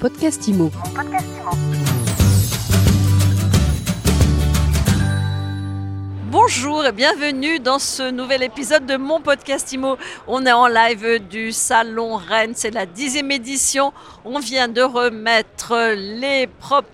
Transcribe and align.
podcast 0.00 0.48
IMO. 0.48 0.70
Bonjour 6.30 6.86
et 6.86 6.92
bienvenue 6.92 7.60
dans 7.60 7.78
ce 7.78 8.10
nouvel 8.10 8.42
épisode 8.42 8.86
de 8.86 8.96
mon 8.96 9.20
podcast 9.20 9.70
IMO. 9.72 9.98
On 10.26 10.46
est 10.46 10.52
en 10.52 10.68
live 10.68 11.20
du 11.28 11.52
Salon 11.52 12.16
Rennes, 12.16 12.54
c'est 12.54 12.70
la 12.70 12.86
dixième 12.86 13.30
édition. 13.30 13.92
On 14.24 14.38
vient 14.38 14.68
de 14.68 14.80
remettre 14.80 15.74
les 15.94 16.46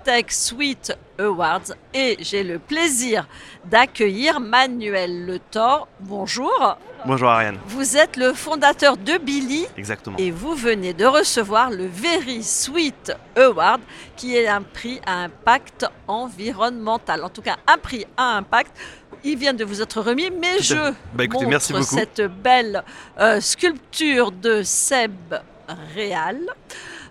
PropTech 0.00 0.32
Suite 0.32 0.96
Awards 1.18 1.72
et 1.92 2.16
j'ai 2.20 2.42
le 2.42 2.58
plaisir 2.58 3.26
d'accueillir 3.66 4.40
Manuel 4.40 5.26
Le 5.26 5.38
Thor. 5.38 5.88
Bonjour. 6.00 6.78
Bonjour 7.06 7.28
Ariane. 7.28 7.58
Vous 7.66 7.96
êtes 7.96 8.16
le 8.16 8.32
fondateur 8.32 8.96
de 8.96 9.18
Billy 9.18 9.66
Exactement. 9.76 10.16
et 10.18 10.30
vous 10.30 10.54
venez 10.54 10.94
de 10.94 11.04
recevoir 11.04 11.70
le 11.70 11.86
Very 11.86 12.42
Sweet 12.42 13.12
Award 13.36 13.80
qui 14.16 14.36
est 14.36 14.48
un 14.48 14.62
prix 14.62 15.00
à 15.06 15.24
impact 15.24 15.86
environnemental. 16.08 17.22
En 17.24 17.28
tout 17.28 17.42
cas, 17.42 17.56
un 17.66 17.78
prix 17.78 18.06
à 18.16 18.36
impact. 18.36 18.72
Il 19.22 19.36
vient 19.36 19.52
de 19.54 19.64
vous 19.64 19.82
être 19.82 20.00
remis, 20.00 20.30
mais 20.30 20.56
Tout 20.58 20.62
je. 20.64 20.92
Bah, 21.14 21.24
écoutez, 21.24 21.44
montre 21.44 21.48
merci 21.50 21.72
beaucoup. 21.74 21.84
cette 21.84 22.22
belle 22.22 22.82
euh, 23.18 23.38
sculpture 23.40 24.32
de 24.32 24.62
Seb 24.62 25.34
Réal. 25.94 26.38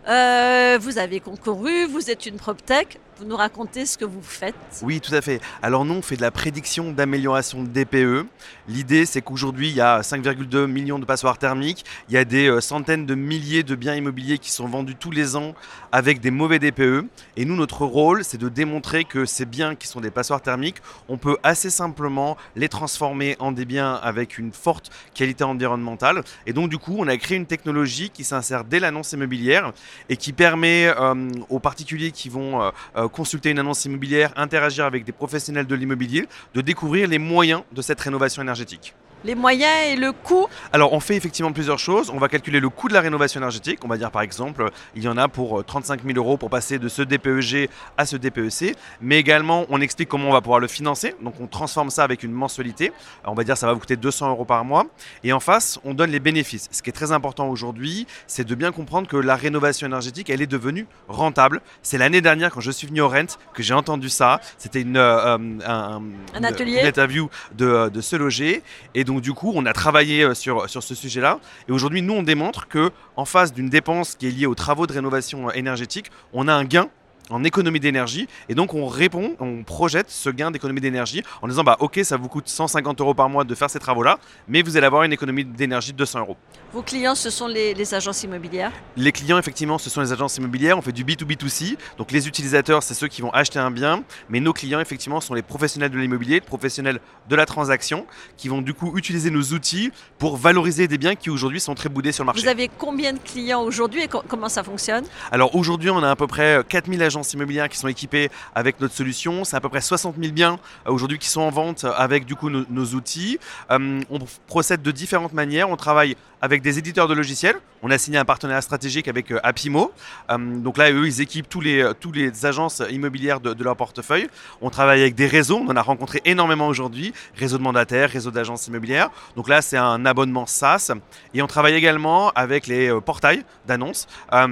Euh, 0.07 0.77
vous 0.81 0.97
avez 0.97 1.19
concouru, 1.19 1.85
vous 1.85 2.09
êtes 2.09 2.25
une 2.25 2.37
PropTech. 2.37 2.99
Nous 3.25 3.35
racontez 3.35 3.85
ce 3.85 3.97
que 3.97 4.05
vous 4.05 4.21
faites. 4.21 4.55
Oui, 4.81 5.01
tout 5.01 5.13
à 5.13 5.21
fait. 5.21 5.41
Alors 5.61 5.83
nous, 5.83 5.95
on 5.95 6.01
fait 6.01 6.15
de 6.15 6.21
la 6.21 6.31
prédiction 6.31 6.91
d'amélioration 6.91 7.63
de 7.63 7.67
DPE. 7.67 8.25
L'idée, 8.69 9.05
c'est 9.05 9.21
qu'aujourd'hui, 9.21 9.69
il 9.69 9.75
y 9.75 9.81
a 9.81 9.99
5,2 9.99 10.67
millions 10.67 10.99
de 10.99 11.05
passoires 11.05 11.37
thermiques. 11.37 11.83
Il 12.07 12.15
y 12.15 12.17
a 12.17 12.23
des 12.23 12.47
euh, 12.47 12.61
centaines 12.61 13.05
de 13.05 13.15
milliers 13.15 13.63
de 13.63 13.75
biens 13.75 13.95
immobiliers 13.95 14.37
qui 14.37 14.51
sont 14.51 14.67
vendus 14.67 14.95
tous 14.95 15.11
les 15.11 15.35
ans 15.35 15.53
avec 15.91 16.21
des 16.21 16.31
mauvais 16.31 16.59
DPE. 16.59 17.07
Et 17.35 17.43
nous, 17.43 17.57
notre 17.57 17.85
rôle, 17.85 18.23
c'est 18.23 18.37
de 18.37 18.47
démontrer 18.47 19.03
que 19.03 19.25
ces 19.25 19.45
biens 19.45 19.75
qui 19.75 19.87
sont 19.87 19.99
des 19.99 20.11
passoires 20.11 20.41
thermiques, 20.41 20.77
on 21.09 21.17
peut 21.17 21.37
assez 21.43 21.69
simplement 21.69 22.37
les 22.55 22.69
transformer 22.69 23.35
en 23.39 23.51
des 23.51 23.65
biens 23.65 23.95
avec 23.95 24.37
une 24.37 24.53
forte 24.53 24.91
qualité 25.13 25.43
environnementale. 25.43 26.23
Et 26.45 26.53
donc, 26.53 26.69
du 26.69 26.77
coup, 26.77 26.95
on 26.97 27.07
a 27.07 27.17
créé 27.17 27.37
une 27.37 27.47
technologie 27.47 28.11
qui 28.11 28.23
s'insère 28.23 28.63
dès 28.63 28.79
l'annonce 28.79 29.11
immobilière 29.11 29.73
et 30.07 30.15
qui 30.15 30.31
permet 30.31 30.87
euh, 30.87 31.29
aux 31.49 31.59
particuliers 31.59 32.11
qui 32.11 32.29
vont 32.29 32.61
euh, 32.95 33.08
consulter 33.09 33.51
une 33.51 33.59
annonce 33.59 33.85
immobilière, 33.85 34.31
interagir 34.35 34.85
avec 34.85 35.03
des 35.03 35.11
professionnels 35.11 35.67
de 35.67 35.75
l'immobilier, 35.75 36.27
de 36.53 36.61
découvrir 36.61 37.07
les 37.07 37.19
moyens 37.19 37.63
de 37.71 37.81
cette 37.81 37.99
rénovation 37.99 38.41
énergétique. 38.41 38.93
Les 39.25 39.35
moyens 39.35 39.87
et 39.87 39.95
le 39.97 40.13
coût. 40.13 40.47
Alors 40.71 40.93
on 40.93 41.01
fait 41.01 41.15
effectivement 41.15 41.51
plusieurs 41.51 41.77
choses. 41.77 42.09
On 42.09 42.17
va 42.19 42.29
calculer 42.29 42.61
le 42.61 42.69
coût 42.69 42.87
de 42.87 42.93
la 42.93 43.01
rénovation 43.01 43.41
énergétique. 43.41 43.79
On 43.83 43.87
va 43.89 43.97
dire 43.97 44.11
par 44.11 44.21
exemple, 44.21 44.69
il 44.95 45.03
y 45.03 45.09
en 45.09 45.17
a 45.17 45.27
pour 45.27 45.59
euh, 45.59 45.63
35 45.63 46.05
000 46.05 46.17
euros 46.17 46.37
pour 46.37 46.49
passer 46.49 46.79
de 46.79 46.87
ce 46.87 47.01
DPEG 47.01 47.69
à 47.97 48.05
ce 48.05 48.15
DPEC. 48.15 48.77
Mais 49.01 49.19
également, 49.19 49.65
on 49.69 49.81
explique 49.81 50.07
comment 50.07 50.29
on 50.29 50.31
va 50.31 50.39
pouvoir 50.39 50.61
le 50.61 50.67
financer. 50.67 51.15
Donc 51.21 51.33
on 51.41 51.47
transforme 51.47 51.89
ça 51.89 52.03
avec 52.05 52.23
une 52.23 52.31
mensualité. 52.31 52.93
Alors, 53.23 53.33
on 53.33 53.35
va 53.35 53.43
dire 53.43 53.57
ça 53.57 53.67
va 53.67 53.73
vous 53.73 53.79
coûter 53.81 53.97
200 53.97 54.29
euros 54.29 54.45
par 54.45 54.63
mois. 54.63 54.85
Et 55.25 55.33
en 55.33 55.41
face, 55.41 55.79
on 55.83 55.93
donne 55.93 56.11
les 56.11 56.21
bénéfices. 56.21 56.69
Ce 56.71 56.81
qui 56.81 56.89
est 56.89 56.93
très 56.93 57.11
important 57.11 57.49
aujourd'hui, 57.49 58.07
c'est 58.25 58.45
de 58.47 58.55
bien 58.55 58.71
comprendre 58.71 59.09
que 59.09 59.17
la 59.17 59.35
rénovation 59.35 59.85
énergétique, 59.87 60.29
elle 60.29 60.41
est 60.41 60.47
devenue 60.47 60.87
rentable. 61.09 61.61
C'est 61.81 61.97
l'année 61.97 62.21
dernière 62.21 62.51
quand 62.51 62.61
je 62.61 62.71
suis 62.71 62.87
venu 62.87 63.01
au 63.01 63.09
Rent 63.09 63.37
que 63.53 63.63
j'ai 63.63 63.73
entendu 63.73 64.07
ça. 64.07 64.39
C'était 64.57 64.81
une, 64.81 64.95
euh, 64.95 65.37
un, 65.65 66.01
Un 66.33 66.43
atelier. 66.45 66.79
une 66.79 66.87
interview 66.87 67.29
de, 67.53 67.89
de 67.89 67.99
se 68.01 68.15
loger. 68.15 68.63
Et 68.95 69.03
donc 69.09 69.21
du 69.21 69.33
coup, 69.33 69.51
on 69.55 69.65
a 69.65 69.73
travaillé 69.73 70.23
euh, 70.23 70.35
sur, 70.35 70.69
ce 70.69 70.93
sujet-là. 70.93 71.39
Et 71.67 71.71
aujourd'hui, 71.71 72.03
nous, 72.03 72.13
on 72.13 72.21
démontre 72.21 72.67
que 72.67 72.91
en 73.15 73.25
face 73.25 73.51
d'une 73.51 73.67
dépense 73.67 74.13
qui 74.13 74.27
est 74.27 74.31
liée 74.31 74.45
aux 74.45 74.53
travaux 74.53 74.85
de 74.85 74.93
rénovation 74.93 75.49
euh, 75.49 75.51
énergétique, 75.53 76.11
on 76.31 76.47
a 76.47 76.53
un 76.53 76.63
gain 76.63 76.89
en 77.29 77.43
économie 77.43 77.79
d'énergie 77.79 78.27
et 78.49 78.55
donc 78.55 78.73
on 78.73 78.87
répond, 78.87 79.35
on 79.39 79.63
projette 79.63 80.09
ce 80.09 80.29
gain 80.29 80.51
d'économie 80.51 80.81
d'énergie 80.81 81.23
en 81.41 81.47
disant 81.47 81.63
bah 81.63 81.77
ok 81.79 81.99
ça 82.03 82.17
vous 82.17 82.27
coûte 82.27 82.47
150 82.47 82.99
euros 83.01 83.13
par 83.13 83.29
mois 83.29 83.43
de 83.43 83.55
faire 83.55 83.69
ces 83.69 83.79
travaux 83.79 84.03
là 84.03 84.17
mais 84.47 84.61
vous 84.61 84.77
allez 84.77 84.85
avoir 84.87 85.03
une 85.03 85.13
économie 85.13 85.45
d'énergie 85.45 85.93
de 85.93 85.97
200 85.97 86.19
euros. 86.19 86.37
Vos 86.73 86.81
clients, 86.81 87.15
ce 87.15 87.29
sont 87.29 87.47
les, 87.47 87.73
les 87.73 87.93
agences 87.93 88.23
immobilières? 88.23 88.71
Les 88.97 89.11
clients 89.11 89.37
effectivement 89.37 89.77
ce 89.77 89.89
sont 89.89 90.01
les 90.01 90.11
agences 90.11 90.37
immobilières, 90.37 90.77
on 90.77 90.81
fait 90.81 90.91
du 90.91 91.03
B2B2C 91.05 91.77
donc 91.97 92.11
les 92.11 92.27
utilisateurs 92.27 92.83
c'est 92.83 92.93
ceux 92.93 93.07
qui 93.07 93.21
vont 93.21 93.31
acheter 93.31 93.59
un 93.59 93.71
bien 93.71 94.03
mais 94.29 94.39
nos 94.39 94.53
clients 94.53 94.79
effectivement 94.79 95.21
sont 95.21 95.33
les 95.33 95.41
professionnels 95.41 95.91
de 95.91 95.97
l'immobilier, 95.97 96.35
les 96.35 96.41
professionnels 96.41 96.99
de 97.29 97.35
la 97.35 97.45
transaction 97.45 98.05
qui 98.37 98.47
vont 98.47 98.61
du 98.61 98.73
coup 98.73 98.97
utiliser 98.97 99.29
nos 99.29 99.43
outils 99.53 99.91
pour 100.17 100.37
valoriser 100.37 100.87
des 100.87 100.97
biens 100.97 101.15
qui 101.15 101.29
aujourd'hui 101.29 101.59
sont 101.59 101.75
très 101.75 101.89
boudés 101.89 102.11
sur 102.11 102.23
le 102.23 102.27
marché. 102.27 102.41
Vous 102.41 102.47
avez 102.47 102.69
combien 102.77 103.13
de 103.13 103.19
clients 103.19 103.61
aujourd'hui 103.61 104.03
et 104.03 104.07
co- 104.07 104.23
comment 104.27 104.49
ça 104.49 104.63
fonctionne? 104.63 105.05
Alors 105.31 105.55
aujourd'hui, 105.55 105.89
on 105.89 106.01
a 106.01 106.09
à 106.09 106.15
peu 106.15 106.27
près 106.27 106.63
4000 106.67 107.01
agences 107.03 107.18
immobilières 107.23 107.69
qui 107.69 107.77
sont 107.77 107.87
équipées 107.87 108.29
avec 108.55 108.79
notre 108.79 108.93
solution. 108.93 109.43
C'est 109.43 109.55
à 109.55 109.61
peu 109.61 109.69
près 109.69 109.81
60 109.81 110.15
000 110.19 110.33
biens 110.33 110.59
euh, 110.87 110.91
aujourd'hui 110.91 111.19
qui 111.19 111.29
sont 111.29 111.41
en 111.41 111.49
vente 111.49 111.85
avec 111.97 112.25
du 112.25 112.35
coup 112.35 112.49
nos, 112.49 112.65
nos 112.69 112.85
outils. 112.85 113.39
Euh, 113.71 114.01
on 114.09 114.19
procède 114.47 114.81
de 114.81 114.91
différentes 114.91 115.33
manières. 115.33 115.69
On 115.69 115.77
travaille 115.77 116.15
avec 116.41 116.61
des 116.61 116.77
éditeurs 116.77 117.07
de 117.07 117.13
logiciels. 117.13 117.55
On 117.81 117.91
a 117.91 117.97
signé 117.97 118.17
un 118.17 118.25
partenariat 118.25 118.61
stratégique 118.61 119.07
avec 119.07 119.31
euh, 119.31 119.39
Apimo. 119.43 119.91
Euh, 120.29 120.37
donc 120.37 120.77
là, 120.77 120.91
eux, 120.91 121.07
ils 121.07 121.21
équipent 121.21 121.47
tous 121.47 121.61
les, 121.61 121.91
tous 121.99 122.11
les 122.11 122.45
agences 122.45 122.81
immobilières 122.89 123.39
de, 123.39 123.63
leur 123.63 123.75
portefeuille. 123.75 124.27
On 124.61 124.69
travaille 124.69 125.01
avec 125.01 125.15
des 125.15 125.27
réseaux. 125.27 125.57
On 125.57 125.69
en 125.69 125.75
a 125.75 125.81
rencontré 125.81 126.21
énormément 126.25 126.67
aujourd'hui. 126.67 127.13
Réseau 127.35 127.57
de 127.57 127.63
mandataires, 127.63 128.09
réseau 128.09 128.31
d'agences 128.31 128.67
immobilières. 128.67 129.09
Donc 129.35 129.47
là, 129.49 129.61
c'est 129.61 129.77
un 129.77 130.05
abonnement 130.05 130.45
SaaS. 130.45 130.91
Et 131.33 131.41
on 131.41 131.47
travaille 131.47 131.75
également 131.75 132.29
avec 132.31 132.67
les 132.67 132.89
euh, 132.89 132.99
portails 132.99 133.43
d'annonces. 133.67 134.07
Euh, 134.33 134.47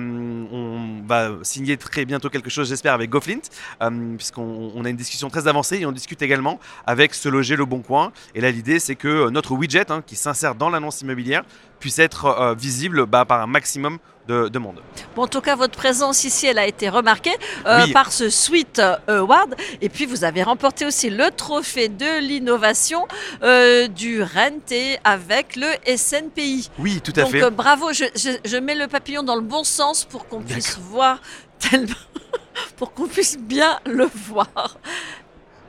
on 0.52 1.02
va 1.06 1.32
signer 1.42 1.78
très 1.78 2.06
bientôt 2.06 2.30
quelque 2.30 2.50
chose, 2.50 2.70
j'espère, 2.70 2.94
avec 2.94 3.10
GoFlint, 3.10 3.42
euh, 3.82 4.16
puisqu'on 4.16 4.72
on 4.76 4.86
a 4.86 4.90
une 4.90 4.96
discussion 4.96 5.30
très 5.30 5.48
avancée 5.48 5.80
et 5.80 5.86
on 5.86 5.92
discute 5.92 6.22
également 6.22 6.60
avec 6.86 7.14
Se 7.14 7.28
Loger 7.30 7.56
Le 7.56 7.66
Bon 7.66 7.82
Coin. 7.82 8.12
Et 8.36 8.42
là, 8.42 8.52
l'idée, 8.52 8.80
c'est 8.80 8.96
que 8.96 9.08
euh, 9.08 9.30
notre 9.30 9.54
widget, 9.54 9.92
hein, 9.92 10.04
qui 10.06 10.16
s'insère 10.16 10.56
dans 10.56 10.70
l'annonce 10.70 11.02
immobilière, 11.02 11.44
puisse 11.80 12.00
être 12.00 12.26
euh, 12.26 12.54
visible 12.56 13.06
bah, 13.06 13.26
par 13.26 13.42
un 13.42 13.48
maximum 13.48 13.98
de, 14.28 14.50
de 14.50 14.60
monde. 14.60 14.82
Bon, 15.16 15.24
en 15.24 15.28
tout 15.28 15.40
cas, 15.40 15.56
votre 15.56 15.78
présence 15.78 16.26
ici, 16.26 16.48
elle 16.48 16.60
a 16.60 16.68
été 16.68 16.90
remarquée 16.90 17.34
euh, 17.66 17.86
Oui. 17.86 17.94
par 17.94 18.12
ce 18.12 18.30
Sweet 18.30 18.82
Award. 19.08 19.56
Et 19.82 19.88
puis, 19.88 20.06
vous 20.06 20.26
avez 20.26 20.44
remporté 20.44 20.86
aussi 20.86 21.10
le 21.10 21.32
trophée 21.32 21.88
de 21.88 22.20
l'innovation 22.20 23.08
euh, 23.44 23.88
du 23.88 24.22
Renté 24.22 25.00
avec 25.06 25.56
le 25.56 25.68
SNPI. 25.96 26.70
Oui, 26.78 27.00
tout 27.02 27.14
à 27.16 27.22
Donc, 27.22 27.32
fait. 27.32 27.44
euh, 27.44 27.50
bravo. 27.50 27.94
Je, 27.94 28.04
je- 28.16 28.38
je 28.44 28.58
mets 28.58 28.76
le 28.76 28.88
papillon 28.88 29.24
dans 29.24 29.36
le 29.36 29.42
bon 29.42 29.64
sens 29.64 30.04
pour 30.04 30.28
qu'on 30.28 30.42
puisse 30.42 30.78
voir 30.78 31.22
tellement. 31.60 31.94
pour 32.76 32.92
qu'on 32.94 33.08
puisse 33.08 33.38
bien 33.38 33.80
le 33.86 34.10
voir. 34.28 34.78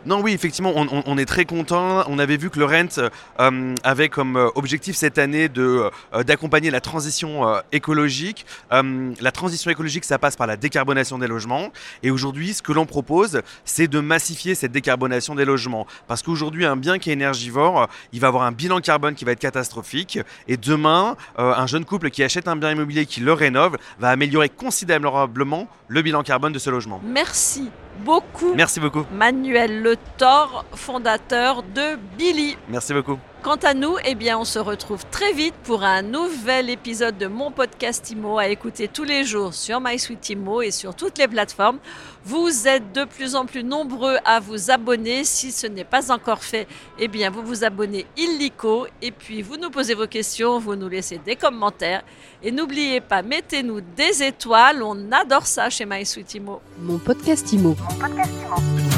Non, 0.07 0.21
oui, 0.23 0.33
effectivement, 0.33 0.73
on, 0.75 1.19
est 1.19 1.25
très 1.25 1.45
content. 1.45 2.05
On 2.09 2.19
avait 2.19 2.37
vu 2.37 2.51
que 2.51 2.59
le 2.59 2.65
Rent 2.65 2.99
euh, 3.41 3.75
avait 3.83 4.09
comme 4.09 4.37
euh, 4.37 4.49
objectif 4.55 4.97
cette 4.97 5.19
année 5.19 5.49
de, 5.49 5.91
euh, 6.15 6.23
d'accompagner 6.23 6.71
la 6.71 6.81
transition 6.81 7.49
euh, 7.49 7.61
écologique. 7.73 8.47
Euh, 8.73 9.13
la 9.21 9.33
transition 9.33 9.71
écologique, 9.71 10.05
ça 10.05 10.19
passe 10.19 10.37
par 10.37 10.47
la 10.47 10.57
décarbonation 10.57 11.19
des 11.19 11.27
logements. 11.27 11.73
Et 12.03 12.11
aujourd'hui, 12.11 12.55
ce 12.55 12.63
que 12.63 12.73
l'on 12.73 12.87
propose, 12.87 13.43
c'est 13.65 13.89
de 13.89 13.99
massifier 13.99 14.55
cette 14.55 14.73
décarbonation 14.73 15.35
des 15.35 15.45
logements. 15.45 15.87
Parce 16.07 16.23
qu'aujourd'hui, 16.23 16.65
un 16.65 16.77
bien 16.77 16.99
qui 16.99 17.11
est 17.11 17.15
énergivore, 17.15 17.83
euh, 17.83 17.87
il 18.13 18.21
va 18.21 18.29
avoir 18.29 18.45
un 18.45 18.53
bilan 18.53 18.81
carbone 18.81 19.15
qui 19.15 19.25
va 19.25 19.33
être 19.33 19.41
catastrophique. 19.41 20.21
Et 20.47 20.57
demain, 20.57 21.17
euh, 21.39 21.53
un 21.55 21.67
jeune 21.67 21.85
couple 21.85 22.11
qui 22.11 22.23
achète 22.23 22.47
un 22.47 22.57
bien 22.57 22.71
immobilier, 22.71 23.05
qui 23.05 23.21
le 23.21 23.33
rénove, 23.33 23.77
va 23.99 24.11
améliorer 24.11 24.49
considérablement 24.49 25.69
le 25.89 26.03
bilan 26.03 26.23
carbone 26.23 26.53
de 26.53 26.59
ce 26.59 26.71
logement. 26.71 27.01
Merci 27.05 27.69
beaucoup. 27.99 28.55
Merci 28.55 28.81
beaucoup. 28.81 29.05
Manuel 29.13 29.83
Le 29.83 29.97
Thor, 30.17 30.65
fondateur 30.75 31.63
de 31.63 31.97
Billy. 32.17 32.57
Merci 32.69 32.93
beaucoup. 32.95 33.19
Quant 33.41 33.55
à 33.63 33.73
nous, 33.73 33.95
eh 34.05 34.17
bien, 34.17 34.37
on 34.37 34.45
se 34.45 34.59
retrouve 34.59 35.07
très 35.13 35.33
vite 35.33 35.55
pour 35.63 35.85
un 35.85 36.03
nouvel 36.03 36.71
épisode 36.71 37.17
de 37.19 37.29
mon 37.29 37.53
podcast 37.53 38.11
IMO 38.11 38.37
à 38.37 38.49
écouter 38.49 38.89
tous 38.89 39.05
les 39.05 39.23
jours 39.23 39.55
sur 39.55 39.81
MySuite 39.81 40.31
IMO 40.31 40.61
et 40.61 40.73
sur 40.73 40.93
toutes 40.97 41.19
les 41.19 41.29
plateformes. 41.29 41.79
Vous 42.25 42.67
êtes 42.67 42.93
de 42.93 43.05
plus 43.05 43.37
en 43.37 43.47
plus 43.47 43.63
nombreux 43.63 44.17
à 44.25 44.41
vous 44.41 44.73
abonner. 44.73 45.23
Si 45.23 45.53
ce 45.53 45.69
n'est 45.69 45.85
pas 45.85 46.11
encore 46.11 46.43
fait, 46.43 46.67
eh 46.99 47.07
bien, 47.07 47.31
vous 47.31 47.43
vous 47.43 47.63
abonnez 47.63 48.07
illico 48.17 48.89
et 49.01 49.13
puis 49.13 49.41
vous 49.43 49.57
nous 49.57 49.71
posez 49.71 49.95
vos 49.95 50.09
questions, 50.09 50.59
vous 50.59 50.75
nous 50.75 50.89
laissez 50.89 51.19
des 51.19 51.37
commentaires. 51.37 52.03
Et 52.43 52.51
n'oubliez 52.51 53.01
pas, 53.01 53.23
mettez-nous 53.23 53.81
des 53.81 54.21
étoiles. 54.25 54.83
On 54.83 55.13
adore 55.13 55.47
ça 55.47 55.71
chez 55.71 55.87
MySuite 55.87 56.35
IMO. 56.35 56.61
Mon 56.81 56.99
podcast 56.99 57.53
IMO. 57.53 57.77
Mon 57.79 57.99
podcast 58.01 58.33
Imo. 58.33 58.98